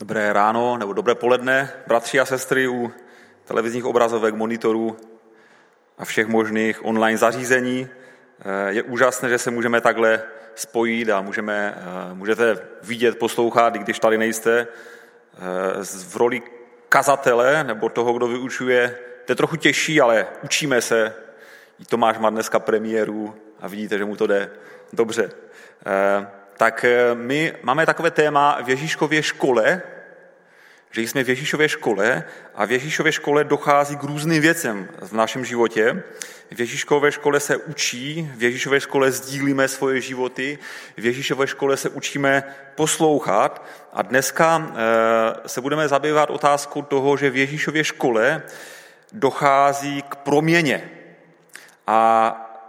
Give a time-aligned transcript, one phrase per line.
[0.00, 2.92] Dobré ráno nebo dobré poledne, bratři a sestry u
[3.44, 4.96] televizních obrazovek, monitorů
[5.98, 7.88] a všech možných online zařízení.
[8.40, 10.22] Eh, je úžasné, že se můžeme takhle
[10.54, 16.42] spojit a můžeme, eh, můžete vidět, poslouchat, i když tady nejste, eh, v roli
[16.88, 18.98] kazatele nebo toho, kdo vyučuje.
[19.24, 21.14] To je trochu těžší, ale učíme se.
[21.78, 24.50] I Tomáš má dneska premiéru a vidíte, že mu to jde
[24.92, 25.30] dobře
[26.58, 29.82] tak eh, my máme takové téma v Ježíškově škole,
[30.90, 35.44] že jsme v Ježíšově škole a v Ježíšově škole dochází k různým věcem v našem
[35.44, 36.02] životě.
[36.50, 40.58] V Ježíškové škole se učí, v Ježíšové škole sdílíme svoje životy,
[40.96, 42.42] v Ježíšové škole se učíme
[42.74, 48.42] poslouchat a dneska eh, se budeme zabývat otázkou toho, že v Ježíšově škole
[49.12, 50.90] dochází k proměně.
[51.86, 52.00] A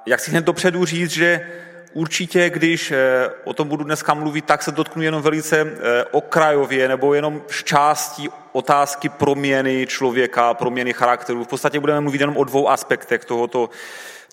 [0.05, 1.47] jak si hned dopředu říct, že
[1.93, 2.97] Určitě, když eh,
[3.43, 7.63] o tom budu dneska mluvit, tak se dotknu jenom velice eh, okrajově nebo jenom z
[7.63, 11.43] částí otázky proměny člověka, proměny charakteru.
[11.43, 13.69] V podstatě budeme mluvit jenom o dvou aspektech tohoto,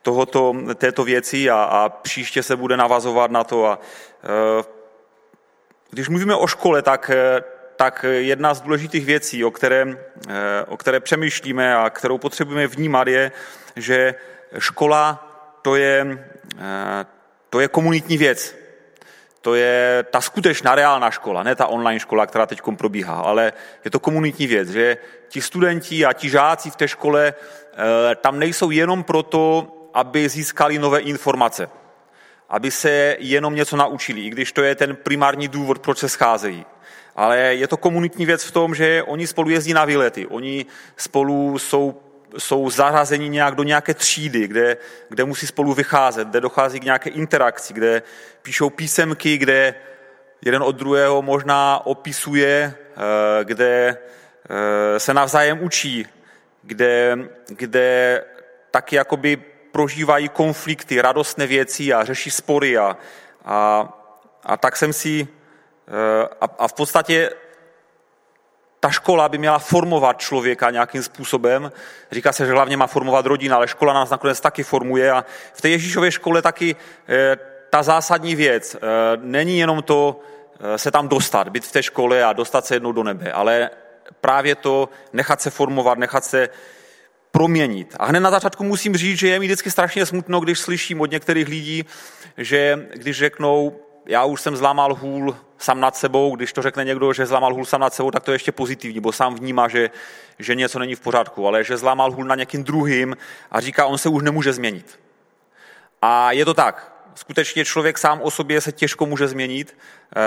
[0.03, 3.66] tohoto, této věci a, a příště se bude navazovat na to.
[3.66, 3.78] A,
[4.25, 4.64] eh,
[5.91, 7.11] když mluvíme o škole, tak,
[7.77, 9.86] tak jedna z důležitých věcí, o které,
[10.69, 13.33] o které přemýšlíme a kterou potřebujeme vnímat, je,
[13.77, 14.14] že
[14.59, 15.28] škola
[15.62, 16.19] to je,
[17.50, 18.55] to je komunitní věc.
[19.41, 23.53] To je ta skutečná reálná škola, ne ta online škola, která teď probíhá, ale
[23.84, 24.97] je to komunitní věc, že
[25.28, 30.78] ti studenti a ti žáci v té škole eh, tam nejsou jenom proto, aby získali
[30.78, 31.69] nové informace,
[32.48, 36.66] aby se jenom něco naučili, i když to je ten primární důvod, proč se scházejí.
[37.16, 40.66] Ale je to komunitní věc v tom, že oni spolu jezdí na výlety, oni
[40.97, 42.03] spolu jsou
[42.39, 44.77] jsou zařazeni nějak do nějaké třídy, kde,
[45.09, 48.03] kde musí spolu vycházet, kde dochází k nějaké interakci, kde
[48.43, 49.75] píšou písemky, kde
[50.45, 56.06] jeden od druhého možná opisuje, eh, kde eh, se navzájem učí,
[56.62, 58.25] kde, kde
[58.71, 59.37] taky jakoby
[59.73, 62.97] prožívají konflikty, radostné věci a řeší spory a,
[63.44, 63.89] a,
[64.43, 65.28] a tak jsem si
[65.89, 67.31] eh, a, a v podstatě
[68.86, 71.72] ta škola by měla formovat člověka nějakým způsobem.
[72.12, 75.12] Říká se, že hlavně má formovat rodina, ale škola nás nakonec taky formuje.
[75.12, 76.76] A v té Ježíšově škole taky
[77.08, 77.36] eh,
[77.70, 78.78] ta zásadní věc eh,
[79.16, 80.20] není jenom to
[80.60, 83.70] eh, se tam dostat, být v té škole a dostat se jednou do nebe, ale
[84.20, 86.48] právě to nechat se formovat, nechat se
[87.30, 87.97] proměnit.
[87.98, 91.10] A hned na začátku musím říct, že je mi vždycky strašně smutno, když slyším od
[91.10, 91.84] některých lidí,
[92.38, 97.12] že když řeknou, já už jsem zlámal hůl sám nad sebou, když to řekne někdo,
[97.12, 99.91] že zlámal hůl sám nad sebou, tak to je ještě pozitivní, bo sám vnímá, že,
[100.39, 103.16] že něco není v pořádku, ale že zlámal hůl na někým druhým
[103.50, 105.00] a říká, on se už nemůže změnit.
[106.03, 106.96] A je to tak.
[107.16, 109.77] Skutečně člověk sám o sobě se těžko může změnit,
[110.16, 110.21] eh,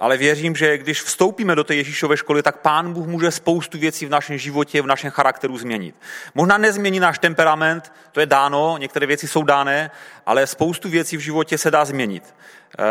[0.00, 4.06] ale věřím, že když vstoupíme do té Ježíšové školy, tak Pán Bůh může spoustu věcí
[4.06, 5.94] v našem životě, v našem charakteru změnit.
[6.34, 9.90] Možná nezmění náš temperament, to je dáno, některé věci jsou dány,
[10.26, 12.34] ale spoustu věcí v životě se dá změnit.
[12.78, 12.84] Eh,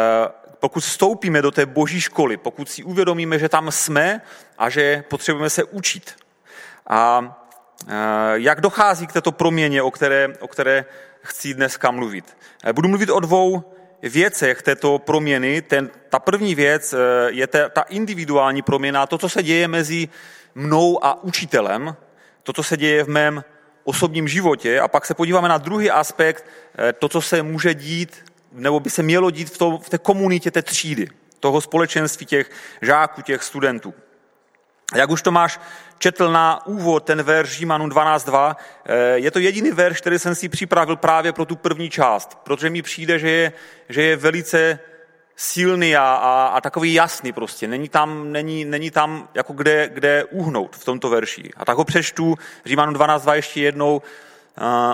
[0.59, 4.21] pokud vstoupíme do té boží školy, pokud si uvědomíme, že tam jsme
[4.57, 6.15] a že potřebujeme se učit.
[6.87, 7.35] A
[7.87, 7.93] eh,
[8.33, 10.85] jak dochází k této proměně, o které, o které
[11.21, 12.37] chci dneska mluvit?
[12.63, 13.63] Eh, budu mluvit o dvou
[14.01, 15.61] věcech této proměny.
[15.61, 16.95] Ten, ta první věc
[17.27, 20.09] je ta, ta individuální proměna, to, co se děje mezi
[20.55, 21.95] mnou a učitelem,
[22.43, 23.43] to, co se děje v mém
[23.83, 26.45] osobním životě a pak se podíváme na druhý aspekt,
[26.99, 30.51] to, co se může dít nebo by se mělo dít v, tom, v té komunitě
[30.51, 31.07] té třídy,
[31.39, 32.51] toho společenství těch
[32.81, 33.93] žáků, těch studentů.
[34.95, 35.59] Jak už to máš
[35.97, 38.55] četl na úvod ten verš Římanů 12.2,
[38.85, 42.69] eh, je to jediný verš, který jsem si připravil právě pro tu první část, protože
[42.69, 43.53] mi přijde, že je,
[43.89, 44.79] že je velice
[45.35, 47.67] silný a, a, a takový jasný prostě.
[47.67, 51.49] Není tam, není, není tam jako kde, kde uhnout v tomto verši.
[51.57, 52.35] A tak ho přečtu
[52.65, 54.01] Římanů 12.2 ještě jednou,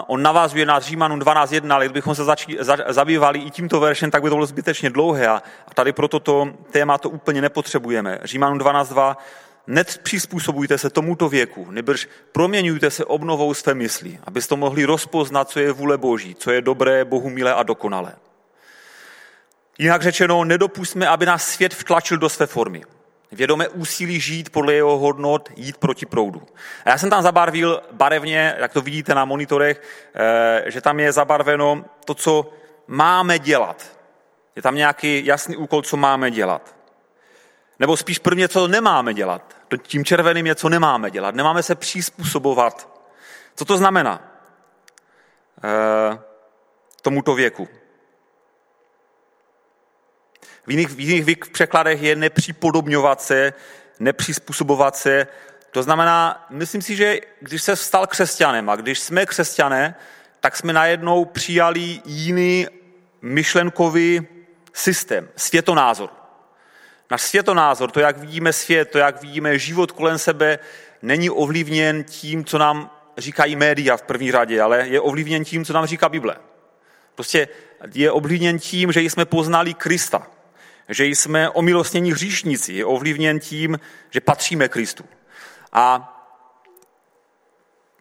[0.07, 4.21] On navazuje na Římanům 12.1, ale kdybychom se zači, za, zabývali i tímto veršem, tak
[4.21, 8.19] by to bylo zbytečně dlouhé a, a tady proto to téma to úplně nepotřebujeme.
[8.23, 9.15] Římanům 12.2
[9.67, 15.71] Nepřizpůsobujte se tomuto věku, nebrž proměňujte se obnovou své mysli, abyste mohli rozpoznat, co je
[15.71, 18.15] vůle Boží, co je dobré, Bohu milé a dokonalé.
[19.77, 22.83] Jinak řečeno, nedopustme, aby nás svět vtlačil do své formy
[23.35, 26.41] vědomé úsilí žít podle jeho hodnot, jít proti proudu.
[26.85, 29.81] A já jsem tam zabarvil barevně, jak to vidíte na monitorech,
[30.15, 32.53] eh, že tam je zabarveno to, co
[32.87, 33.97] máme dělat.
[34.55, 36.75] Je tam nějaký jasný úkol, co máme dělat.
[37.79, 39.54] Nebo spíš prvně, co nemáme dělat.
[39.81, 41.35] Tím červeným je, co nemáme dělat.
[41.35, 42.89] Nemáme se přizpůsobovat.
[43.55, 44.21] Co to znamená?
[45.63, 46.19] E,
[47.01, 47.67] tomuto věku.
[50.67, 53.53] V jiných, v jiných překladech je nepřipodobňovat se
[53.99, 55.27] nepřizpůsobovat se.
[55.71, 59.95] To znamená, myslím si, že když se stal křesťanem a když jsme křesťané,
[60.39, 62.67] tak jsme najednou přijali jiný
[63.21, 64.27] myšlenkový
[64.73, 66.09] systém, světonázor.
[67.11, 70.59] Náš světonázor, to, jak vidíme svět, to, jak vidíme život kolem sebe,
[71.01, 75.73] není ovlivněn tím, co nám říkají média v první řadě, ale je ovlivněn tím, co
[75.73, 76.35] nám říká Bible.
[77.15, 77.47] Prostě
[77.93, 80.27] je ovlivněn tím, že jsme poznali Krista,
[80.89, 83.79] že jsme omilostnění hříšníci, je ovlivněn tím,
[84.09, 85.05] že patříme Kristu.
[85.71, 86.11] A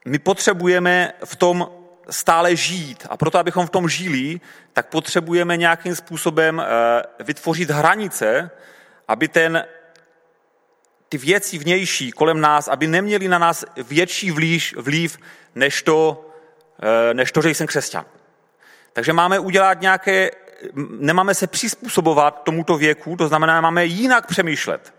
[0.05, 1.71] my potřebujeme v tom
[2.11, 3.07] stále žít.
[3.11, 4.41] A proto, abychom v tom žili,
[4.73, 8.51] tak potřebujeme nějakým způsobem eh, vytvořit hranice,
[9.09, 9.67] aby ten,
[11.09, 15.19] ty věci vnější kolem nás, aby neměli na nás větší vlíž, vliv,
[15.55, 16.31] než to,
[16.83, 18.05] eh, než to, že jsem křesťan.
[18.93, 20.31] Takže máme udělat nějaké,
[20.99, 24.95] nemáme se přizpůsobovat tomuto věku, to znamená, máme jinak přemýšlet.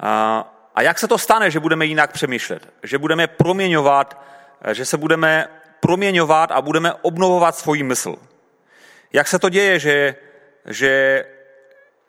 [0.00, 0.44] A,
[0.74, 2.72] a jak se to stane, že budeme jinak přemýšlet?
[2.82, 4.24] Že budeme proměňovat,
[4.72, 5.48] že se budeme
[5.80, 8.16] proměňovat a budeme obnovovat svoji mysl.
[9.12, 10.14] Jak se to děje, že,
[10.66, 11.24] že,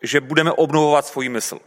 [0.07, 1.59] že budeme obnovovat svoji mysl?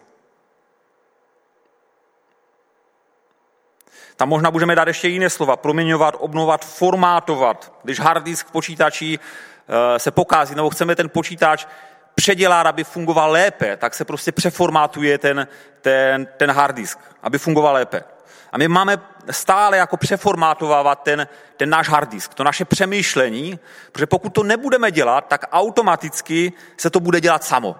[4.17, 5.57] Tam možná budeme dát ještě jiné slova.
[5.57, 7.73] Proměňovat, obnovovat, formátovat.
[7.83, 11.67] Když hard disk počítačí eh, se pokází, nebo chceme ten počítač
[12.15, 15.49] předělat, aby fungoval lépe, tak se prostě přeformátuje ten,
[15.81, 18.05] ten, ten hard disk, aby fungoval lépe.
[18.53, 18.99] A my máme
[19.31, 23.59] stále jako přeformátovávat ten, ten náš hard disk, to naše přemýšlení,
[23.93, 27.77] protože pokud to nebudeme dělat, tak automaticky se to bude dělat samo.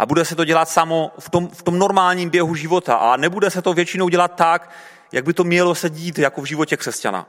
[0.00, 2.94] A bude se to dělat samo v tom, v tom normálním běhu života.
[2.94, 4.70] A nebude se to většinou dělat tak,
[5.12, 7.26] jak by to mělo se dít jako v životě křesťana.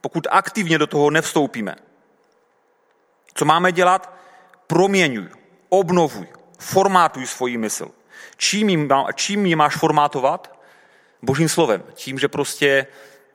[0.00, 1.74] Pokud aktivně do toho nevstoupíme.
[3.34, 4.14] Co máme dělat?
[4.66, 5.28] Proměňuj,
[5.68, 6.26] obnovuj,
[6.58, 7.90] formátuj svoji mysl.
[8.36, 10.58] Čím ji, čím ji máš formátovat?
[11.22, 11.82] Božím slovem.
[11.94, 12.86] Tím, že prostě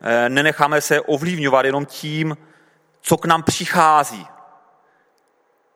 [0.01, 2.38] eh, nenecháme se ovlivňovat jenom tím,
[3.01, 4.28] co k nám přichází.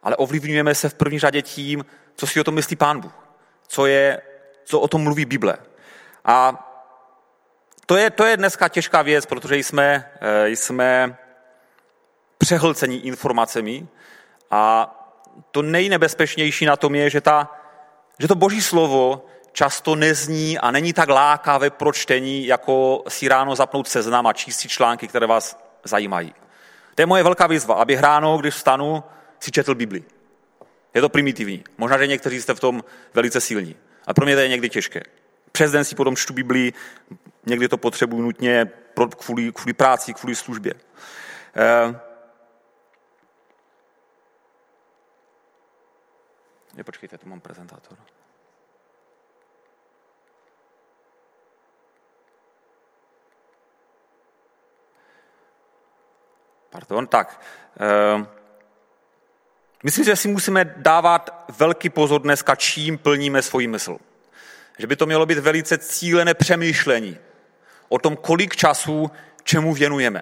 [0.04, 1.86] Ale ovlivňujeme se v první řadě tím,
[2.16, 3.14] co si o tom myslí Pán Bůh.
[3.68, 4.22] Co, je,
[4.64, 5.58] co o tom mluví Bible.
[6.26, 6.68] A
[7.86, 11.18] to je, to je dneska těžká věc, protože jsme, eh, jsme
[12.38, 13.88] přehlcení informacemi
[14.52, 14.96] a
[15.52, 17.52] to nejnebezpečnější na tom je, že, ta,
[18.20, 23.56] že to boží slovo často nezní a není tak lákavé pro čtení, jako si ráno
[23.56, 26.34] zapnout seznam a číst si články, které vás zajímají.
[26.96, 29.04] To je moje velká výzva, aby ráno, když vstanu,
[29.40, 30.04] si četl Bibli.
[30.94, 31.64] Je to primitivní.
[31.78, 32.84] Možná, že někteří jste v tom
[33.14, 33.76] velice silní.
[34.08, 35.02] A pro mě to je někdy těžké.
[35.52, 36.74] Přes den si potom čtu Bibli,
[37.46, 38.72] někdy to potřebuji nutně
[39.18, 40.74] kvůli, kvůli práci, kvůli službě.
[41.56, 42.00] Eh,
[46.78, 47.98] je, počkejte, tu mám prezentátor.
[56.70, 57.42] Pardon, tak.
[58.16, 58.41] Uh,
[59.84, 63.98] myslím, že si musíme dávat velký pozor dneska, čím plníme svoji mysl.
[64.78, 67.18] Že by to mělo být velice cílené přemýšlení
[67.90, 69.12] o tom, kolik času
[69.44, 70.22] čemu věnujeme.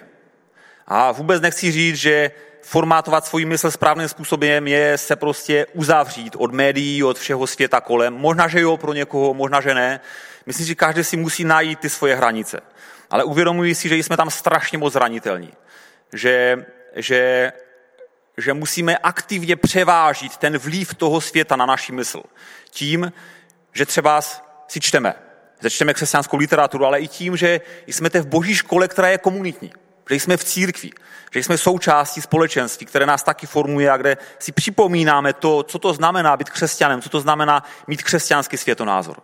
[0.88, 6.54] A vůbec nechci říct, že formátovat svoji mysl správným způsobem je se prostě uzavřít od
[6.54, 8.14] médií, od všeho světa kolem.
[8.14, 10.00] Možná, že jo, pro někoho, možná, že ne.
[10.46, 12.62] Myslím, že každý si musí najít ty svoje hranice.
[13.10, 15.54] Ale uvědomuji si, že jsme tam strašně moc zranitelní
[16.14, 17.52] že, že,
[18.42, 22.24] že musíme aktivně převážit ten vliv toho světa na naši mysl.
[22.70, 23.14] Tím,
[23.74, 24.22] že třeba
[24.68, 25.14] si čteme,
[25.62, 29.72] začteme křesťanskou literaturu, ale i tím, že jsme v boží škole, která je komunitní,
[30.10, 30.90] že jsme v církvi,
[31.32, 35.94] že jsme součástí společenství, které nás taky formuje a kde si připomínáme to, co to
[35.94, 39.18] znamená být křesťanem, co to znamená mít křesťanský světonázor.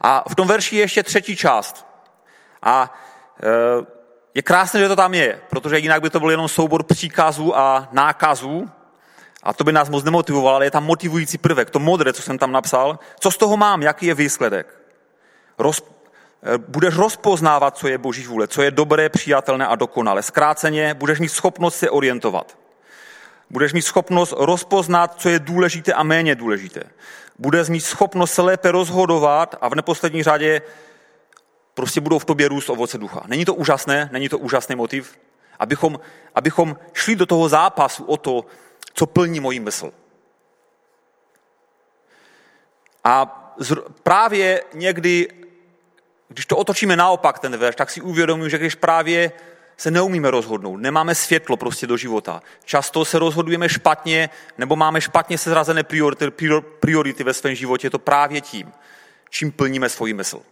[0.00, 1.86] A v tom verši je ještě třetí část.
[2.62, 2.94] A
[3.42, 3.97] e,
[4.38, 7.88] je krásné, že to tam je, protože jinak by to byl jenom soubor příkazů a
[7.92, 8.70] nákazů
[9.42, 12.38] a to by nás moc nemotivovalo, ale je tam motivující prvek, to modré, co jsem
[12.38, 12.98] tam napsal.
[13.20, 14.78] Co z toho mám, jaký je výsledek?
[15.58, 20.22] Roz, eh, budeš rozpoznávat, co je boží vůle, co je dobré, přijatelné a dokonalé.
[20.22, 22.58] Zkráceně budeš mít schopnost se orientovat.
[23.50, 26.82] Budeš mít schopnost rozpoznat, co je důležité a méně důležité.
[27.38, 30.62] Budeš mít schopnost se lépe rozhodovat a v neposlední řadě
[31.78, 33.22] prostě budou v tobě růst ovoce ducha.
[33.26, 34.08] Není to úžasné?
[34.12, 35.18] Není to úžasný motiv?
[35.58, 36.00] Abychom,
[36.34, 38.44] abychom šli do toho zápasu o to,
[38.94, 39.92] co plní mojí mysl.
[43.04, 43.14] A
[44.02, 45.28] právě někdy,
[46.28, 49.32] když to otočíme naopak, ten verš, tak si uvědomuji, že když právě
[49.76, 52.42] se neumíme rozhodnout, nemáme světlo prostě do života.
[52.64, 56.30] Často se rozhodujeme špatně, nebo máme špatně sezrazené priority,
[56.80, 58.72] priority ve svém životě, je to právě tím,
[59.30, 60.42] čím plníme svoji mysl.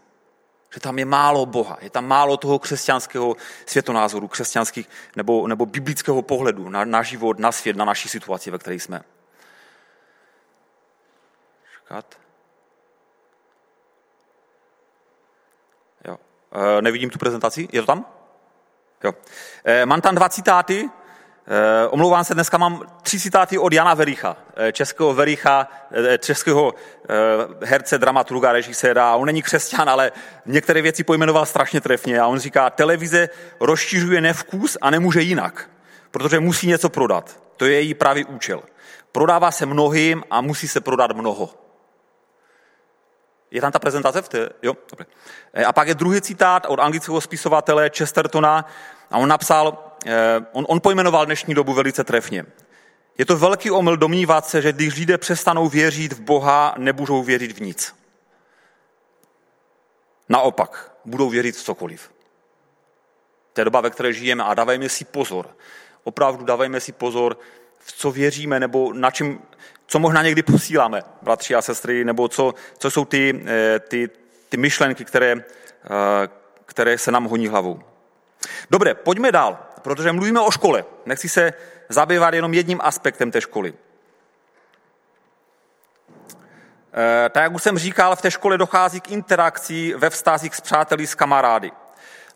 [0.76, 6.22] Že tam je málo Boha, je tam málo toho křesťanského světonázoru, křesťanských nebo, nebo biblického
[6.22, 9.02] pohledu na, na život, na svět, na naší situaci, ve které jsme.
[11.72, 12.18] Škat.
[16.04, 16.18] Jo.
[16.52, 17.68] E, nevidím tu prezentaci.
[17.72, 18.06] Je to tam?
[19.04, 19.12] Jo.
[19.64, 20.90] E, mám tam dva citáty,
[21.90, 26.74] omlouvám se, dneska mám tři citáty od Jana Vericha, eh, českého Vericha, eh, českého
[27.64, 29.16] herce, dramaturga, režiséra.
[29.16, 30.12] On není křesťan, ale
[30.46, 32.20] některé věci pojmenoval strašně trefně.
[32.20, 33.28] A on říká, televize
[33.60, 35.70] rozšiřuje nevkus a nemůže jinak,
[36.10, 37.40] protože musí něco prodat.
[37.56, 38.62] To je její pravý účel.
[39.12, 41.50] Prodává se mnohým a musí se prodat mnoho.
[43.50, 44.22] Je tam ta prezentace?
[44.22, 44.48] V té?
[44.62, 45.06] Jo, dobře.
[45.66, 48.66] A pak je druhý citát od anglického spisovatele Chestertona
[49.10, 49.85] a on napsal, Eh,
[50.52, 52.46] on, on pojmenoval dnešní dobu velice trefně.
[53.18, 57.52] Je to velký omyl domnívat se, že když lidé přestanou věřit v Boha, nebudou věřit
[57.52, 57.94] v nic.
[60.28, 62.10] Naopak, budou věřit v cokoliv.
[63.52, 65.56] To je doba, ve které žijeme a dávejme si pozor.
[66.04, 67.38] Opravdu dávejme si pozor,
[67.78, 69.38] v co věříme nebo na čem,
[69.86, 74.10] co možná někdy posíláme, bratři a sestry, nebo co, co jsou ty, eh, ty,
[74.48, 76.28] ty myšlenky, které, eh,
[76.66, 77.82] které se nám honí hlavou.
[78.70, 80.84] Dobré, pojďme dál protože mluvíme o škole.
[81.06, 81.52] Nechci se
[81.88, 83.74] zabývat jenom jedním aspektem té školy.
[86.94, 90.60] E, tak jak už jsem říkal, v té škole dochází k interakci ve vztazích s
[90.60, 91.72] přáteli, s kamarády.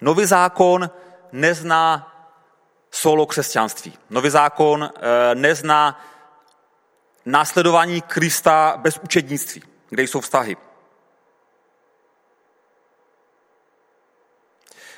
[0.00, 0.90] Nový zákon
[1.32, 2.14] nezná
[2.90, 3.98] solo křesťanství.
[4.10, 6.00] Nový zákon e, nezná
[7.26, 10.56] následování Krista bez učednictví, kde jsou vztahy.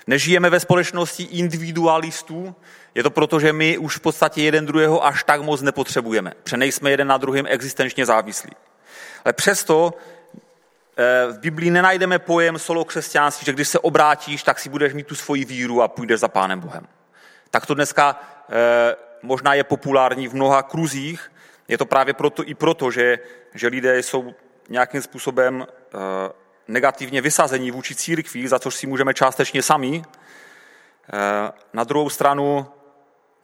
[0.06, 2.54] Nežijeme ve společnosti individualistů,
[2.94, 6.32] je to proto, že my už v podstatě jeden druhého až tak moc nepotřebujeme.
[6.42, 8.50] Protože nejsme jeden na druhém existenčně závislí.
[9.24, 9.94] Ale přesto
[10.96, 15.06] eh, v Biblii nenajdeme pojem solo křesťanství, že když se obrátíš, tak si budeš mít
[15.06, 16.86] tu svoji víru a půjdeš za Pánem Bohem.
[17.50, 21.32] Tak to dneska eh, možná je populární v mnoha kruzích.
[21.68, 23.18] Je to právě proto i proto, že,
[23.54, 24.34] že lidé jsou
[24.68, 30.02] nějakým způsobem eh, negativně vysazení vůči církví, za což si můžeme částečně sami.
[31.12, 32.66] Eh, na druhou stranu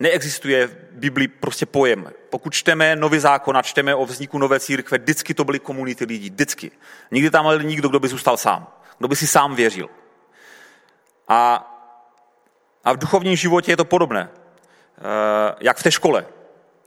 [0.00, 2.10] neexistuje v Biblii prostě pojem.
[2.30, 6.30] Pokud čteme nový zákon a čteme o vzniku nové církve, vždycky to byly komunity lidí,
[6.30, 6.70] vždycky.
[7.10, 8.66] Nikdy tam byl nikdo, kdo by zůstal sám,
[8.98, 9.88] kdo by si sám věřil.
[11.28, 11.74] A,
[12.84, 14.30] a v duchovním životě je to podobné,
[14.98, 16.26] eh, jak v té škole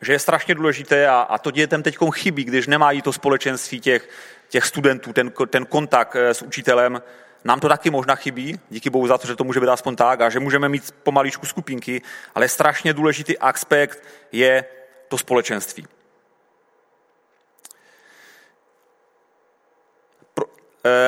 [0.02, 4.10] že je strašně důležité a, a to dětem teď chybí, když nemají to společenství těch,
[4.52, 7.02] těch studentů, ten, ten kontakt eh, s učitelem.
[7.44, 10.22] Nám to taky možná chybí, díky bohu za to, že to může být aspoň tak
[10.22, 12.02] a že můžeme mít pomaličku skupinky,
[12.36, 14.66] ale strašně důležitý aspekt je
[15.08, 15.88] to společenství.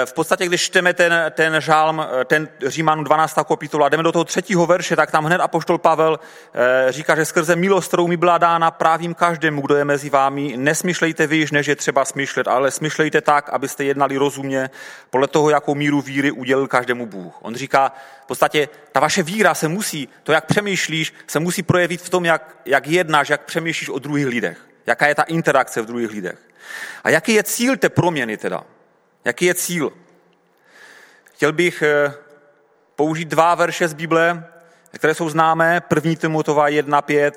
[0.06, 3.44] V podstatě, když čteme ten, ten žálm, eh, ten Římanu 12.
[3.44, 6.20] kapitola, jdeme do toho třetího verše, tak tam hned apoštol Pavel
[6.54, 10.54] eh, říká, že skrze milost, kterou mi byla dána právím každému, kdo je mezi vámi,
[10.58, 14.70] nesmyšlejte vy, než je třeba smyšlet, ale smyšlejte tak, abyste jednali rozumně
[15.10, 17.34] podle toho, jakou míru víry udělil každému Bůh.
[17.42, 17.92] On říká,
[18.24, 22.26] v podstatě ta vaše víra se musí, to, jak přemýšlíš, se musí projevit v tom,
[22.26, 24.58] jak, jak jednáš, jak přemýšlíš o druhých lidech.
[24.88, 26.40] Jaká je ta interakce v druhých lidech.
[27.04, 28.64] A jaký je cíl té proměny teda?
[29.26, 29.94] Jaký je cíl?
[31.34, 32.14] Chtěl bych eh,
[32.96, 34.48] použít dva verše z Bible,
[34.92, 35.82] které jsou známé.
[35.82, 37.32] První Timotova 1.5.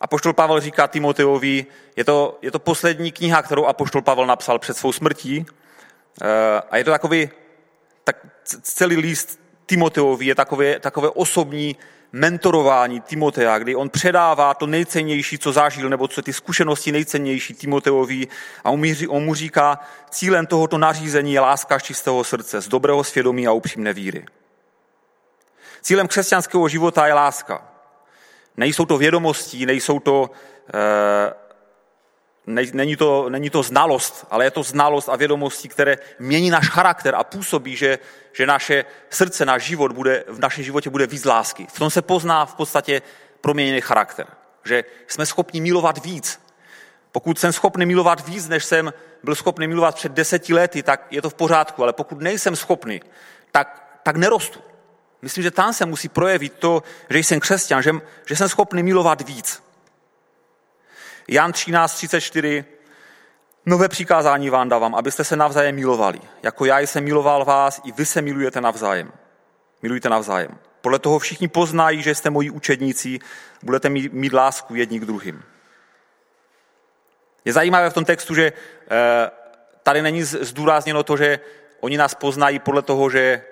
[0.00, 4.76] Apoštol Pavel říká Timoteovi, je to, je to poslední kniha, kterou Apoštol Pavel napsal před
[4.76, 5.46] svou smrtí.
[6.22, 7.30] Eh, a je to takový,
[8.04, 8.26] tak
[8.62, 11.76] celý list Timoteovi je takové, takové osobní
[12.12, 18.26] mentorování Timotea, kdy on předává to nejcennější, co zažil, nebo co ty zkušenosti nejcennější Timoteovi
[18.64, 23.46] a on, mu říká, cílem tohoto nařízení je láska z čistého srdce, z dobrého svědomí
[23.46, 24.26] a upřímné víry.
[25.82, 27.68] Cílem křesťanského života je láska.
[28.56, 30.30] Nejsou to vědomosti, nejsou to
[30.74, 31.47] eh,
[32.48, 37.14] Není to, není to znalost, ale je to znalost a vědomosti, které mění náš charakter
[37.14, 37.98] a působí, že,
[38.32, 41.66] že naše srdce, náš život bude, v našem životě bude víc lásky.
[41.72, 43.02] V tom se pozná v podstatě
[43.40, 44.26] proměněný charakter.
[44.64, 46.40] Že jsme schopni milovat víc.
[47.12, 51.22] Pokud jsem schopný milovat víc, než jsem byl schopný milovat před deseti lety, tak je
[51.22, 53.00] to v pořádku, ale pokud nejsem schopný,
[53.52, 54.60] tak, tak nerostu.
[55.22, 57.92] Myslím, že tam se musí projevit to, že jsem křesťan, že,
[58.26, 59.67] že jsem schopný milovat víc.
[61.28, 62.64] Jan 13.34.
[63.66, 66.20] Nové přikázání vám dávám, abyste se navzájem milovali.
[66.42, 69.12] Jako já jsem miloval vás, i vy se milujete navzájem.
[69.82, 70.58] Milujte navzájem.
[70.80, 73.18] Podle toho všichni poznají, že jste moji učedníci,
[73.62, 75.42] budete mít, mít lásku jedni k druhým.
[77.44, 79.30] Je zajímavé v tom textu, že eh,
[79.82, 81.40] tady není zdůrazněno to, že
[81.80, 83.42] oni nás poznají podle toho, že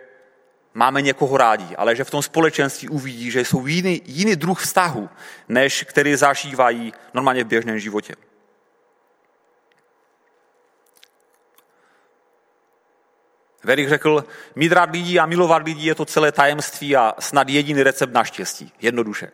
[0.76, 5.08] máme někoho rádi, ale že v tom společenství uvidí, že jsou jiný, jiný druh vztahu,
[5.48, 8.14] než který zažívají normálně v běžném životě.
[13.64, 17.82] Verich řekl, mít rád lidí a milovat lidí je to celé tajemství a snad jediný
[17.82, 18.72] recept na štěstí.
[18.80, 19.32] Jednoduše.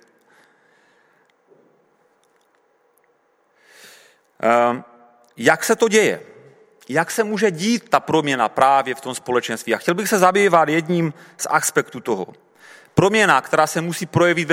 [4.41, 4.85] Ehm,
[5.37, 6.32] jak se to děje?
[6.89, 9.75] Jak se může dít ta proměna právě v tom společenství?
[9.75, 12.27] A chtěl bych se zabývat jedním z aspektů toho.
[12.95, 14.49] Proměna, která se musí projevit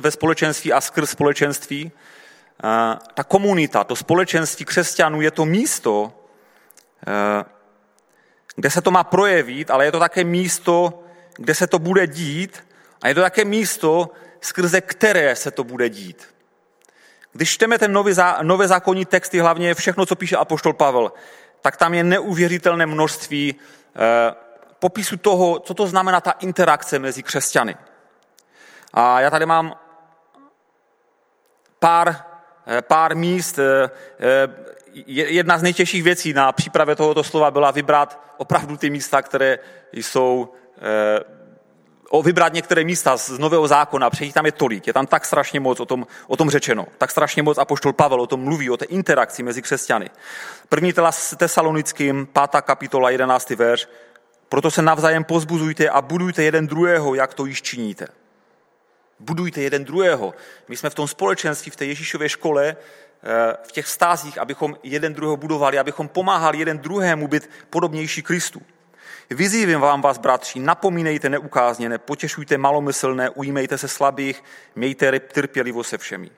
[0.00, 6.12] ve společenství a skrz společenství, eh, ta komunita, to společenství křesťanů je to místo,
[7.06, 7.44] eh,
[8.56, 11.02] kde se to má projevit, ale je to také místo,
[11.36, 12.64] kde se to bude dít
[13.02, 14.10] a je to také místo,
[14.40, 16.34] skrze které se to bude dít.
[17.32, 21.12] Když čteme ten nový, nové zákonní texty, hlavně všechno, co píše apoštol Pavel,
[21.62, 24.34] tak tam je neuvěřitelné množství eh,
[24.78, 27.76] popisu toho, co to znamená ta interakce mezi křesťany.
[28.92, 29.76] A já tady mám
[31.78, 32.24] pár,
[32.66, 33.58] eh, pár míst.
[33.58, 33.90] Eh,
[35.06, 39.58] jedna z nejtěžších věcí na přípravě tohoto slova byla vybrat opravdu ty místa, které
[39.92, 40.52] jsou
[42.08, 45.60] o vybrat některé místa z Nového zákona, přejít tam je tolik, je tam tak strašně
[45.60, 48.76] moc o tom, o tom řečeno, tak strašně moc apoštol Pavel o tom mluví, o
[48.76, 50.10] té interakci mezi křesťany.
[50.68, 53.88] První tela s tesalonickým, pátá kapitola, jedenáctý verš,
[54.48, 58.06] proto se navzájem pozbuzujte a budujte jeden druhého, jak to již činíte.
[59.20, 60.34] Budujte jeden druhého.
[60.68, 65.14] My jsme v tom společenství, v té Ježíšově škole, eh, v těch stázích, abychom jeden
[65.14, 68.62] druhého budovali, abychom pomáhali jeden druhému být podobnější Kristu.
[69.30, 74.44] Vyzývím vám vás, bratři, napomínejte neukázněné, potěšujte malomyslné, ujímejte se slabých,
[74.74, 76.30] mějte trpělivost se všemi.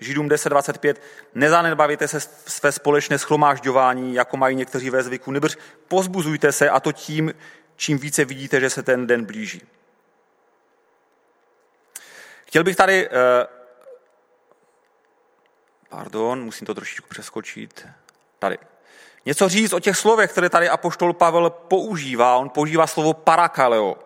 [0.00, 0.94] Židům 10.25.
[1.34, 5.56] Nezanedbavujte se své společné schromážďování, jako mají někteří ve zvyku, nebrž
[5.88, 7.34] pozbuzujte se a to tím,
[7.76, 9.62] čím více vidíte, že se ten den blíží.
[12.46, 13.46] Chtěl bych tady, eh,
[15.88, 17.88] pardon, musím to trošičku přeskočit,
[18.38, 18.58] tady
[19.26, 22.36] něco říct o těch slovech, které tady apoštol Pavel používá.
[22.36, 23.96] On používá slovo parakaleo.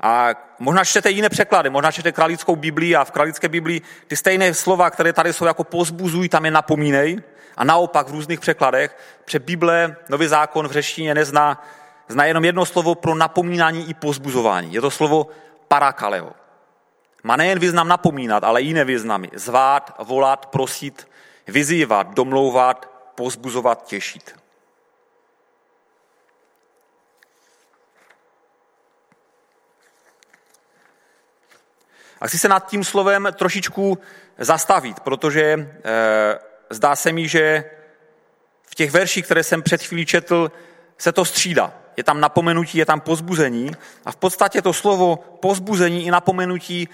[0.00, 4.54] A možná čtete jiné překlady, možná čtete kralickou Biblii a v kralické Biblii ty stejné
[4.54, 7.22] slova, které tady jsou jako pozbuzují, tam je napomínej.
[7.56, 11.64] A naopak v různých překladech, před Bible, nový zákon v řeštině nezná,
[12.08, 14.74] zná jenom jedno slovo pro napomínání i pozbuzování.
[14.74, 15.26] Je to slovo
[15.68, 16.32] parakaleo.
[17.22, 19.30] Má nejen význam napomínat, ale jiné významy.
[19.34, 21.08] Zvát, volat, prosit,
[21.46, 24.32] vyzývat, domlouvat, pozbuzovat, těšit.
[32.20, 33.98] A chci se nad tím slovem trošičku
[34.38, 35.68] zastavit, protože e,
[36.70, 37.64] zdá se mi, že
[38.64, 40.52] v těch verších, které jsem před chvílí četl,
[40.98, 41.72] se to střídá.
[41.96, 43.70] Je tam napomenutí, je tam pozbuzení
[44.04, 46.88] a v podstatě to slovo pozbuzení i napomenutí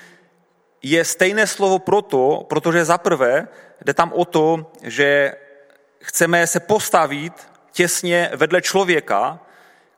[0.82, 3.48] je stejné slovo proto, protože za prvé
[3.84, 5.34] jde tam o to, že
[6.06, 7.32] chceme se postavit
[7.72, 9.38] těsně vedle člověka,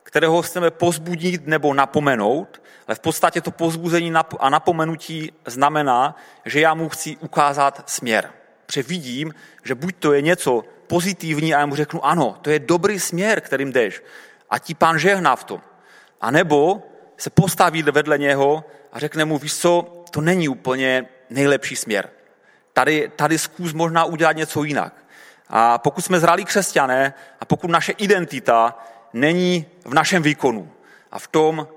[0.02, 6.74] kterého chceme pozbudit nebo napomenout, ale v podstatě to pozbuzení a napomenutí znamená, že já
[6.74, 8.30] mu chci ukázat směr.
[8.66, 12.58] Protože vidím, že buď to je něco pozitivní a já mu řeknu, ano, to je
[12.58, 14.02] dobrý směr, kterým jdeš
[14.50, 15.60] a ti pán žehná v tom.
[16.20, 16.82] A nebo
[17.16, 22.10] se postaví vedle něho a řekne mu, víš co, to není úplně nejlepší směr.
[22.72, 25.07] Tady, tady zkus možná udělat něco jinak.
[25.48, 28.78] A pokud jsme zralí křesťané a pokud naše identita
[29.12, 30.72] není v našem výkonu
[31.12, 31.68] a v tom,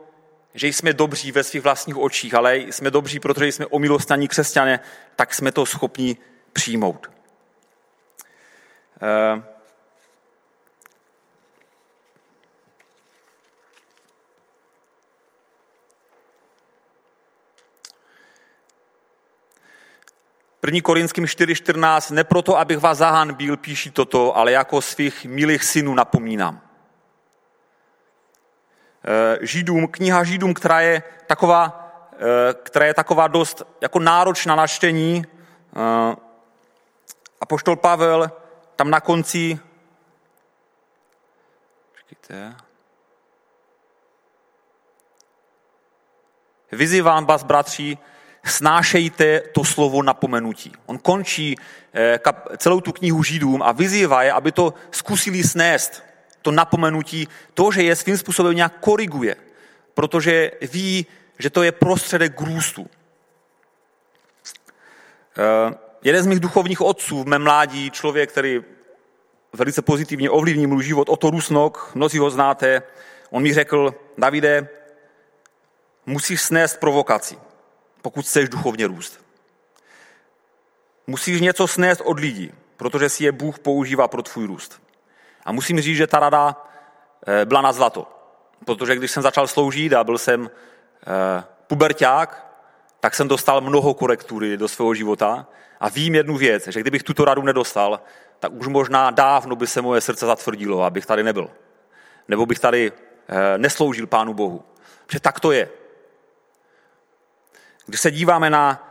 [0.53, 4.79] že jsme dobří ve svých vlastních očích, ale jsme dobří, protože jsme omilostaní křesťané,
[5.15, 6.17] tak jsme to schopni
[6.53, 7.11] přijmout.
[9.01, 9.43] Eh,
[20.63, 20.81] 1.
[20.81, 26.61] Korinským 4.14, ne proto, abych vás zahanbil, píší toto, ale jako svých milých synů napomínám.
[29.05, 34.67] Eh, Židům, kniha Židům, která je taková, eh, která je taková dost jako náročná na
[34.67, 35.25] čtení.
[35.75, 36.15] Eh,
[37.41, 38.31] A poštol Pavel
[38.75, 39.59] tam na konci
[42.11, 42.55] Počkejte.
[46.71, 47.97] Vyzývám vás, bratři,
[48.45, 50.71] snášejte to slovo napomenutí.
[50.85, 51.55] On končí
[52.57, 56.03] celou tu knihu Židům a vyzývá je, aby to zkusili snést
[56.41, 59.35] to napomenutí, to, že je svým způsobem nějak koriguje,
[59.93, 61.05] protože ví,
[61.39, 62.81] že to je prostředek k růstu.
[62.81, 62.87] Uh,
[66.03, 68.61] jeden z mých duchovních otců v mém mládí, člověk, který
[69.53, 72.81] velice pozitivně ovlivní můj život, Otto Rusnok, mnozí ho znáte,
[73.29, 74.67] On mi řekl, Davide,
[76.05, 77.37] musíš snést provokaci,
[78.01, 79.25] pokud chceš duchovně růst.
[81.07, 84.81] Musíš něco snést od lidí, protože si je Bůh používá pro tvůj růst.
[85.45, 86.55] A musím říct, že ta rada
[87.27, 88.07] eh, byla na zlato.
[88.65, 92.47] Protože když jsem začal sloužit a byl jsem eh, puberták,
[92.99, 95.47] tak jsem dostal mnoho korektury do svého života
[95.79, 97.99] a vím jednu věc, že kdybych tuto radu nedostal,
[98.39, 101.49] tak už možná dávno by se moje srdce zatvrdilo, abych tady nebyl.
[102.27, 104.63] Nebo bych tady eh, nesloužil Pánu Bohu.
[105.05, 105.69] Protože tak to je.
[107.91, 108.87] Když se díváme na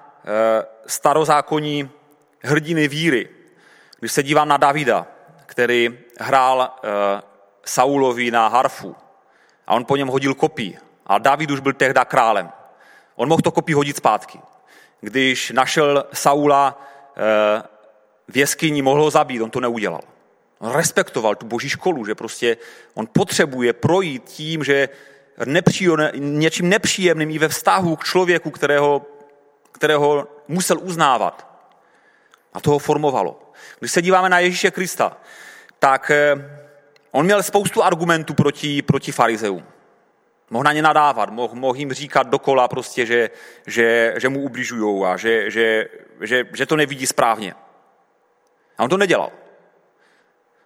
[0.87, 1.91] starozákonní
[2.43, 3.29] hrdiny víry,
[3.99, 5.07] když se dívám na Davida,
[5.47, 6.71] který hrál
[7.65, 8.97] Saulovi na harfu
[9.67, 12.51] a on po něm hodil kopí, a David už byl tehda králem.
[13.17, 14.41] On mohl to kopí hodit zpátky.
[15.01, 16.83] Když našel Saula
[17.17, 17.63] eh,
[18.29, 20.01] v jeskyni, mohl ho zabít, on to neudělal.
[20.59, 22.57] On respektoval tu boží školu, že prostě
[22.95, 24.89] on potřebuje projít tím, že
[26.15, 29.07] něčím nepříjemným i ve vztahu k člověku, kterého,
[29.73, 31.47] kterého musel uznávat.
[32.53, 33.53] A to ho formovalo.
[33.79, 35.17] Když se díváme na Ježíše Krista,
[35.79, 36.35] tak eh,
[37.11, 39.65] on měl spoustu argumentů proti, proti farizeům.
[40.51, 43.31] Mohl na ně nadávat, mohl, mohl jim říkat dokola prostě, že,
[43.67, 45.89] že, že mu ubližují a že, že,
[46.21, 47.55] že, že to nevidí správně.
[48.79, 49.33] A on to nedělal.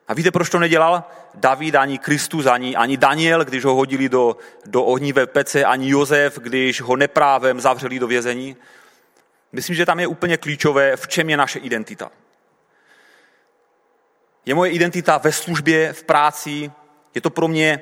[0.08, 1.04] A víte, proč to nedělal?
[1.34, 4.36] David, ani Kristus, ani, ani Daniel, když ho hodili do,
[4.66, 8.56] do ohnivé pece, ani Jozef, když ho neprávem zavřeli do vězení.
[9.52, 12.10] Myslím, že tam je úplně klíčové, v čem je naše identita.
[14.46, 16.72] Je moje identita ve službě, v práci,
[17.14, 17.80] je to pro mě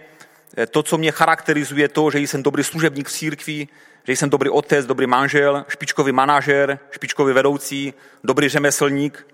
[0.56, 3.68] Eh, to, co mě charakterizuje, to, že jsem dobrý služebník v církvi,
[4.04, 9.26] že jsem dobrý otec, dobrý manžel, špičkový manažer, špičkový vedoucí, dobrý řemeslník,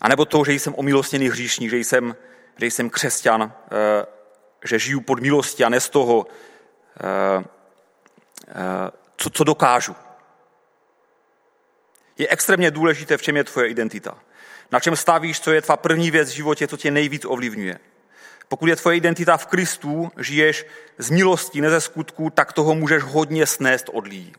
[0.00, 2.16] anebo to, že jsem omilostněný hříšník, že jsem,
[2.56, 4.06] že jsem křesťan, eh,
[4.64, 6.26] že žiju pod milostí a ne z toho,
[7.00, 7.44] eh,
[9.16, 9.96] co, co dokážu.
[12.18, 14.18] Je extrémně důležité, v čem je tvoje identita.
[14.72, 17.78] Na čem stavíš, co je tvá první věc v životě, co tě nejvíc ovlivňuje.
[18.48, 20.66] Pokud je tvoje identita v Kristu, žiješ
[20.98, 24.32] z milosti, ne ze skutku, tak toho můžeš hodně snést od lidí.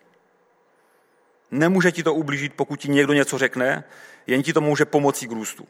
[1.51, 3.83] Nemůže ti to ublížit, pokud ti někdo něco řekne,
[4.29, 5.67] jen ti to může pomoci k růstu.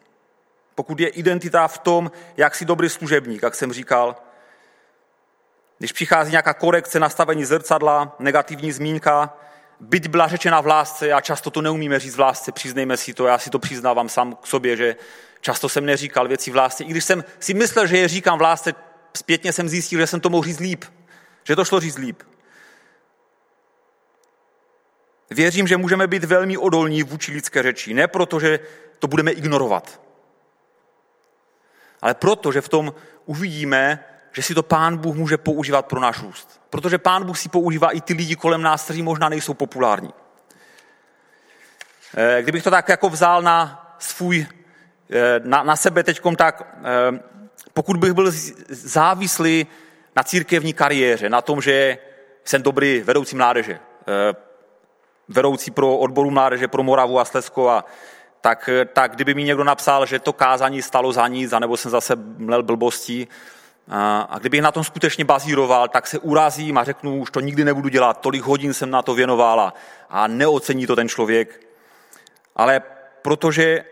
[0.76, 4.16] Pokud je identita v tom, jak jsi dobrý služebník, jak jsem říkal,
[5.78, 9.38] když přichází nějaká korekce, nastavení zrcadla, negativní zmínka,
[9.80, 13.28] byť byla řečena v lásce, a často to neumíme říct v lásce, přiznejme si to,
[13.28, 14.96] já si to přiznávám sám k sobě, že
[15.42, 16.84] Často jsem neříkal věci v lásce.
[16.84, 18.74] I když jsem si myslel, že je říkám v lásce,
[19.18, 20.86] zpětně jsem zjistil, že jsem to mohl říct líp.
[21.44, 22.24] Že to šlo říct líp.
[25.30, 27.94] Věřím, že můžeme být velmi odolní vůči lidské řeči.
[27.94, 28.60] Ne proto, že
[29.00, 30.02] to budeme ignorovat.
[32.02, 32.94] Ale proto, že v tom
[33.26, 36.62] uvidíme, že si to Pán Bůh může používat pro náš růst.
[36.70, 40.14] Protože Pán Bůh si používá i ty lidi kolem nás, kteří možná nejsou populární.
[42.18, 44.48] Eh, kdybych to tak jako vzal na svůj
[45.12, 47.20] Eh, na, na sebe teď tak, eh,
[47.74, 48.32] pokud bych byl
[48.70, 49.68] závislý
[50.16, 51.98] na církevní kariéře, na tom, že
[52.46, 53.80] jsem dobrý vedoucí mládeže,
[55.30, 57.86] vedoucí pro odboru mládeže pro Moravu a Slezsko a
[58.42, 62.16] tak, tak kdyby mi někdo napsal, že to kázání stalo za nic, anebo jsem zase
[62.38, 63.28] mlel blbostí,
[63.90, 67.66] a, a kdybych na tom skutečně bazíroval, tak se urazím a řeknu, už to nikdy
[67.66, 69.74] nebudu dělat, tolik hodin jsem na to věnoval a,
[70.10, 71.68] a neocení to ten člověk.
[72.56, 72.82] Ale
[73.22, 73.86] protože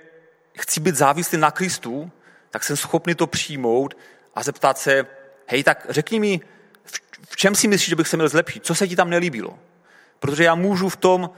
[0.57, 2.11] chci být závislý na Kristu,
[2.49, 3.97] tak jsem schopný to přijmout
[4.35, 5.05] a zeptat se,
[5.47, 6.41] hej, tak řekni mi,
[7.29, 8.65] v čem si myslíš, že bych se měl zlepšit?
[8.65, 9.59] Co se ti tam nelíbilo?
[10.19, 11.29] Protože já můžu v tom,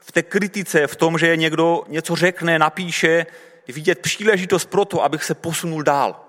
[0.00, 3.26] v té kritice, v tom, že někdo něco řekne, napíše,
[3.68, 6.20] vidět příležitost pro to, abych se posunul dál.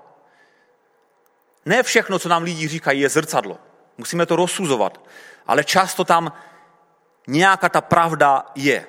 [1.65, 3.57] Ne všechno, co nám lidi říkají, je zrcadlo.
[3.97, 5.05] Musíme to rozsuzovat.
[5.47, 6.33] Ale často tam
[7.27, 8.85] nějaká ta pravda je.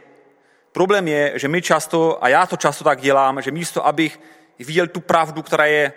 [0.73, 4.21] Problém je, že my často, a já to často tak dělám, že místo, abych
[4.59, 5.93] viděl tu pravdu, která je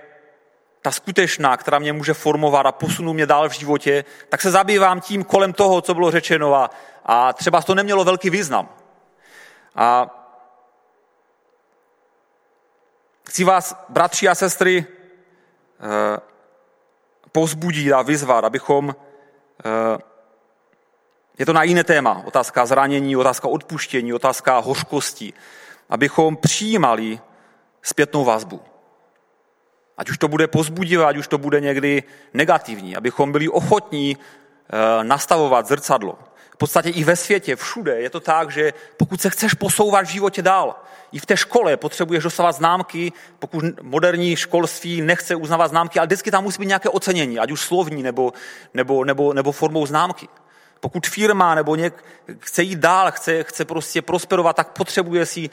[0.82, 5.02] ta skutečná, která mě může formovat a posunout mě dál v životě, tak se zabývám
[5.02, 6.70] tím kolem toho, co bylo řečeno a,
[7.06, 8.70] a třeba to nemělo velký význam.
[9.76, 10.16] A
[13.28, 16.20] chci vás, bratři a sestry, eh,
[17.32, 18.96] pozbudit a vyzvat, abychom
[19.66, 19.98] eh,
[21.38, 22.24] je to na jiné téma.
[22.26, 25.34] Otázka zranění, otázka odpuštění, otázka hořkosti.
[25.90, 27.20] Abychom přijímali
[27.82, 28.62] zpětnou vazbu.
[30.00, 32.96] Ať už to bude pozbudivé, ať už to bude někdy negativní.
[32.96, 36.20] Abychom byli ochotní eh, nastavovat zrcadlo.
[36.58, 40.42] podstatě i ve světě, všude je to tak, že pokud se chceš posouvat v životě
[40.42, 40.76] dál,
[41.12, 46.32] i v té škole potřebuješ dostávat známky, pokud moderní školství nechce uznávat známky, ale vždycky
[46.32, 48.34] tam musí být nějaké ocenění, ať už slovní nebo,
[48.74, 50.28] nebo, nebo, nebo formou známky.
[50.80, 52.04] Pokud firma nebo něk
[52.40, 55.50] chce jít dál, chce, chce prostě prosperovat, tak potřebuje si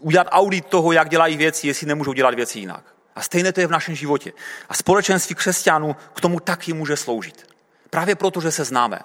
[0.00, 2.95] udělat audit toho, jak dělají věci, jestli nemůžou dělat věci jinak.
[3.16, 4.32] A stejné to je v našem životě.
[4.68, 7.46] A společenství křesťanů k tomu taky může sloužit.
[7.90, 9.00] Právě proto, že se známe.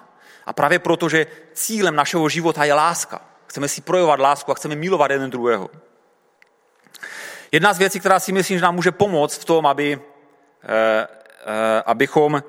[0.46, 3.20] A právě proto, že cílem našeho života je láska.
[3.46, 5.70] Chceme si projevovat lásku a chceme milovat jeden druhého.
[7.52, 10.00] Jedna z věcí, která si myslím, že nám může pomoct v tom, aby,
[10.62, 11.06] eh,
[11.46, 12.42] eh, abychom,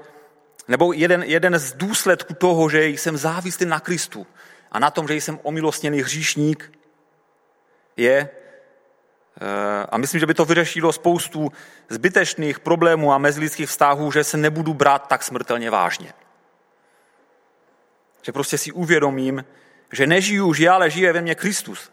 [0.68, 4.28] nebo jeden, jeden z důsledků toho, že jsem závislý na Kristu
[4.72, 6.72] a na tom, že jsem omilostněný hříšník,
[7.98, 8.30] je,
[9.90, 11.52] a myslím, že by to vyřešilo spoustu
[11.90, 16.14] zbytečných problémů a mezilidských vztahů, že se nebudu brát tak smrtelně vážně.
[18.22, 19.46] Že prostě si uvědomím,
[19.92, 21.92] že nežiju už já, ale žije ve mně Kristus.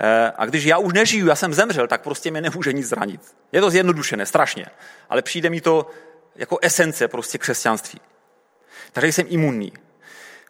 [0.00, 3.20] Eh, a když já už nežiju, já jsem zemřel, tak prostě mě nemůže nic zranit.
[3.52, 4.66] Je to zjednodušené, strašně,
[5.08, 5.90] ale přijde mi to
[6.36, 8.00] jako esence prostě křesťanství.
[8.92, 9.72] Takže jsem imunní.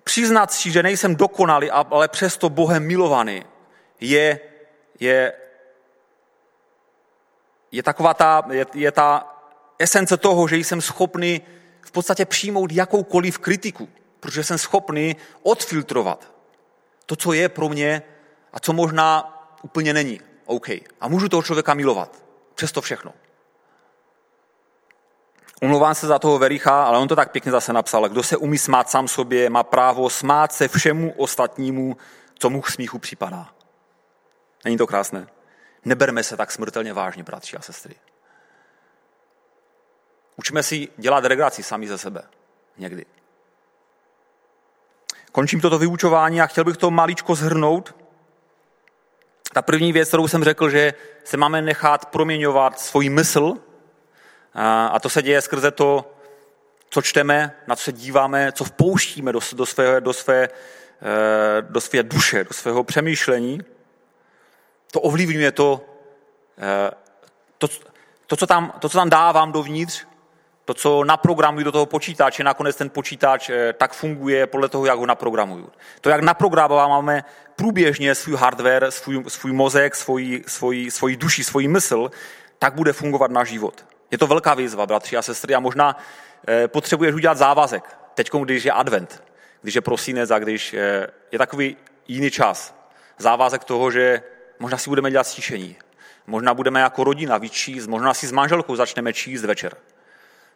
[0.04, 3.44] Přiznat si, že nejsem dokonalý, ale přesto Bohem milovaný,
[4.00, 4.40] je,
[5.00, 5.32] je,
[7.72, 9.36] je taková ta, je, je ta
[9.78, 11.40] esence toho, že jsem schopný
[11.82, 13.88] v podstatě přijmout jakoukoliv kritiku,
[14.20, 16.32] protože jsem schopný odfiltrovat
[17.10, 18.02] to, co je pro mě
[18.52, 20.68] a co možná úplně není OK.
[21.00, 22.22] A můžu toho člověka milovat.
[22.54, 23.12] Přesto všechno.
[25.62, 28.08] Umlouvám se za toho Vericha, ale on to tak pěkně zase napsal.
[28.08, 31.96] Kdo se umí smát sám sobě, má právo smát se všemu ostatnímu,
[32.38, 33.48] co mu k smíchu připadá.
[34.64, 35.26] Není to krásné?
[35.84, 37.94] Neberme se tak smrtelně vážně, bratři a sestry.
[40.36, 42.22] Učíme si dělat regraci sami ze sebe.
[42.78, 43.06] Někdy.
[45.32, 47.94] Končím toto vyučování a chtěl bych to maličko zhrnout.
[49.52, 53.54] Ta první věc, kterou jsem řekl, že se máme nechat proměňovat svůj mysl,
[54.90, 56.14] a to se děje skrze to,
[56.90, 61.80] co čteme, na co se díváme, co vpouštíme do, do, své, do, své, eh, do
[61.80, 63.60] své duše, do svého přemýšlení.
[64.90, 65.80] To ovlivňuje to,
[66.58, 66.90] eh,
[67.58, 67.68] to,
[68.26, 70.06] to, co tam, to, co tam dávám dovnitř,
[70.64, 74.98] to, co naprogramuji do toho počítače, nakonec ten počítač eh, tak funguje podle toho, jak
[74.98, 75.68] ho naprogramuju.
[76.00, 77.24] To, jak naprogramováváme
[77.56, 82.10] průběžně svůj hardware, svůj, svůj mozek, svoji, svoji, svoji duši, svoji mysl,
[82.58, 83.84] tak bude fungovat náš život.
[84.10, 85.96] Je to velká výzva, bratři a sestry, a možná
[86.48, 87.98] eh, potřebuješ udělat závazek.
[88.14, 89.22] Teď, když je advent,
[89.62, 90.72] když je prosinec a když
[91.32, 91.76] je takový
[92.08, 92.74] jiný čas.
[93.18, 94.22] Závazek toho, že
[94.60, 95.76] možná si budeme dělat stišení.
[96.26, 99.76] Možná budeme jako rodina víc číst, možná si s manželkou začneme číst večer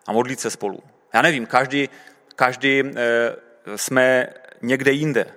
[0.06, 0.82] a modlit se spolu.
[1.12, 1.88] Já nevím, každý,
[2.36, 2.92] každý e,
[3.76, 4.26] jsme
[4.62, 5.34] někde jinde.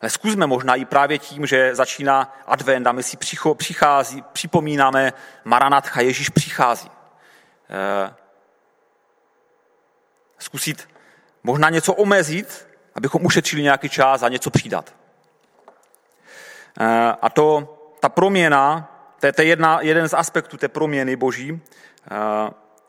[0.00, 3.16] Ale zkusme možná i právě tím, že začíná advent a my si
[3.56, 5.12] přichází, připomínáme
[5.44, 6.90] Maranatcha, Ježíš přichází.
[7.70, 8.14] E,
[10.38, 10.88] zkusit
[11.42, 14.94] možná něco omezit, abychom ušetřili nějaký čas a něco přidat.
[16.80, 17.73] E, a to,
[18.04, 18.90] ta proměna,
[19.20, 21.60] to je, to je jedna, jeden z aspektů té proměny boží,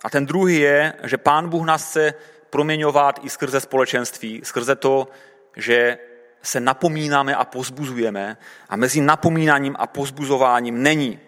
[0.04, 2.14] a ten druhý je, že Pán Bůh nás chce
[2.50, 5.08] proměňovat i skrze společenství, skrze to,
[5.56, 5.98] že
[6.42, 8.38] se napomínáme a pozbuzujeme
[8.70, 11.20] a mezi napomínáním a pozbuzováním není.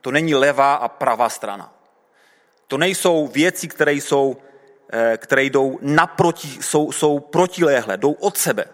[0.00, 1.74] To není levá a pravá strana.
[2.66, 4.36] To nejsou věci, které, jsou,
[4.92, 8.64] eh, které jdou naproti, jsou, jsou protiléhle, jdou od sebe.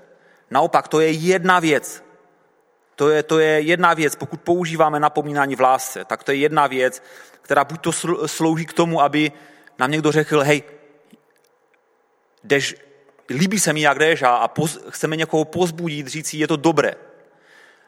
[0.50, 2.09] Naopak, to je jedna věc.
[3.00, 6.66] To je, to je jedna věc, pokud používáme napomínání v lásce, tak to je jedna
[6.66, 7.02] věc,
[7.42, 7.92] která buď to
[8.28, 9.32] slouží k tomu, aby
[9.78, 10.62] nám někdo řekl, hej,
[12.44, 12.74] jdeš,
[13.30, 16.56] líbí se mi, jak jdeš a, a poz, chceme někoho pozbudit, říct si, je to
[16.56, 16.94] dobré.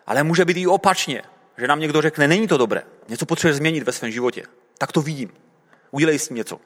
[0.06, 1.22] Ale může být i opačně,
[1.58, 4.42] že nám někdo řekne, není to dobré, něco potřebuješ změnit ve svém životě.
[4.78, 5.32] Tak to vidím.
[5.90, 6.60] Udělej s tím něco.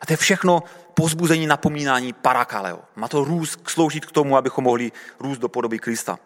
[0.00, 0.62] A to je všechno
[0.94, 2.80] pozbuzení, napomínání parakaleo.
[2.96, 6.18] Má to růst, sloužit k tomu, abychom mohli růst do podoby Krista.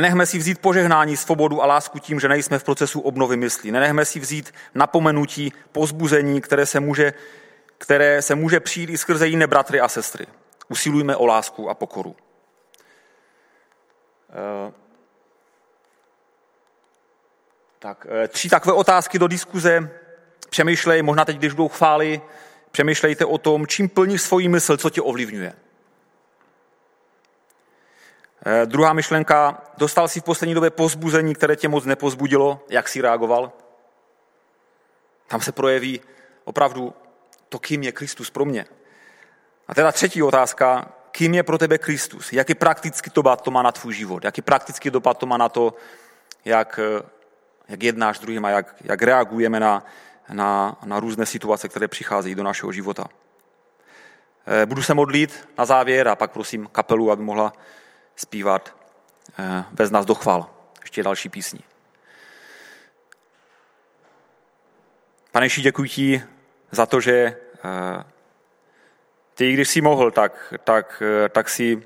[0.00, 3.70] Nenechme si vzít požehnání, svobodu a lásku tím, že nejsme v procesu obnovy myslí.
[3.70, 7.12] Nenechme si vzít napomenutí, pozbuzení, které se může,
[7.78, 10.26] které se může přijít i skrze jiné bratry a sestry.
[10.68, 12.16] Usilujme o lásku a pokoru.
[14.30, 14.72] Eh,
[17.78, 19.90] tak, eh, tři takové otázky do diskuze.
[20.50, 22.20] Přemýšlej, možná teď, když budou chvály,
[22.70, 25.52] přemýšlejte o tom, čím plníš svoji mysl, co tě ovlivňuje.
[28.50, 33.00] Eh, druhá myšlenka, dostal si v poslední době pozbuzení, které tě moc nepozbudilo, jak si
[33.00, 33.52] reagoval?
[35.26, 36.00] Tam se projeví
[36.44, 36.94] opravdu
[37.48, 38.66] to, kým je Kristus pro mě.
[39.68, 42.32] A teda třetí otázka, kým je pro tebe Kristus?
[42.32, 44.24] Jaký praktický dopad to má na tvůj život?
[44.24, 45.74] Jaký praktický dopad to má na to,
[46.44, 46.80] jak,
[47.68, 49.84] jak jednáš s druhým a jak, jak reagujeme na,
[50.32, 53.08] na, na různé situace, které přicházejí do našeho života?
[54.46, 57.52] Eh, budu se modlit na závěr a pak prosím kapelu, aby mohla
[58.18, 58.76] zpívat
[59.38, 60.50] eh, nás dochval.
[60.80, 61.60] Ještě další písni.
[65.32, 66.22] Paneši, děkuji ti
[66.70, 68.04] za to, že eh,
[69.34, 71.02] ty, když jsi mohl, tak, tak,
[71.32, 71.82] tak si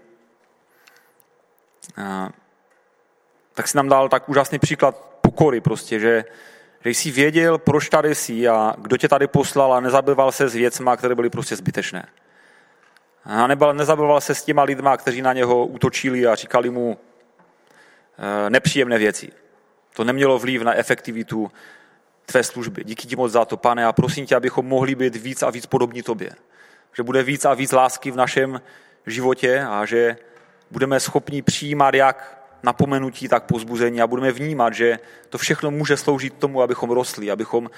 [3.55, 6.25] tak si nám dal tak úžasný příklad pokory prostě, že,
[6.85, 10.55] že jsi věděl, proč tady jsi a kdo tě tady poslal a nezabýval se s
[10.55, 12.09] věcma, které byly prostě zbytečné.
[13.25, 16.99] A nezabýval se s těma lidma, kteří na něho útočili a říkali mu
[18.19, 19.33] eh, nepříjemné věci.
[19.95, 21.51] To nemělo vliv na efektivitu
[22.27, 22.85] tvé služby.
[22.85, 25.67] Díky ti moc za to, pane, a prosím tě, abychom mohli být víc a víc
[25.67, 26.31] podobní tobě.
[26.97, 28.61] Že bude víc a víc lásky v našem
[29.07, 30.17] životě a že
[30.71, 36.35] budeme schopni přijímat jak napomenutí, tak pozbuzení a budeme vnímat, že to všechno může sloužit
[36.35, 37.71] tomu, abychom rostli, abychom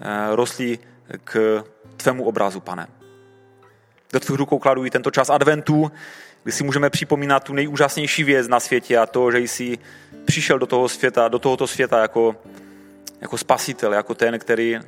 [0.00, 0.78] eh, rostli
[1.24, 1.64] k
[1.96, 3.01] tvému obrazu, pane.
[4.12, 5.92] Do tvých rukou kladu i tento čas adventu,
[6.42, 9.78] kdy si můžeme připomínat tu nejúžasnější věc na světě a to, že jsi
[10.24, 12.36] přišel do toho světa, do tohoto světa jako,
[13.20, 14.78] jako spasitel, jako ten, který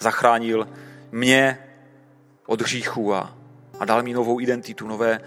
[0.00, 0.68] zachránil
[1.12, 1.58] mě
[2.46, 3.36] od hříchu a,
[3.80, 5.20] a dal mi novou identitu, nové,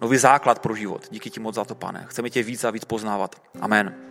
[0.00, 1.06] nový základ pro život.
[1.10, 2.06] Díky ti moc za to, pane.
[2.08, 3.42] Chceme tě víc a víc poznávat.
[3.60, 3.94] Amen.